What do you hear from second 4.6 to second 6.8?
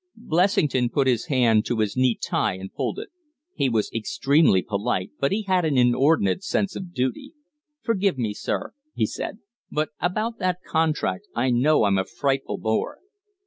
polite, but he had an inordinate sense